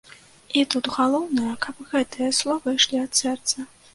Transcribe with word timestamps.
І 0.59 0.61
тут 0.73 0.87
галоўнае, 0.93 1.51
каб 1.67 1.83
гэтыя 1.91 2.29
словы 2.39 2.75
ішлі 2.79 2.97
ад 3.05 3.13
сэрца. 3.23 3.69